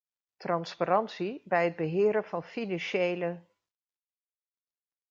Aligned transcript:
Transparantie 0.39 1.41
bij 1.45 1.63
het 1.65 1.75
beheren 1.75 2.23
van 2.25 2.43
financiële... 2.43 3.39